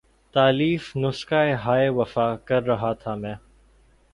[0.35, 3.35] تالیف نسخہ ہائے وفا کر رہا تھا میں